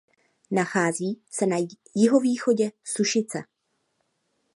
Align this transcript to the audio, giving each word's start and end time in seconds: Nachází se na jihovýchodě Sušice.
Nachází 0.51 1.21
se 1.31 1.45
na 1.45 1.57
jihovýchodě 1.95 2.71
Sušice. 2.83 3.43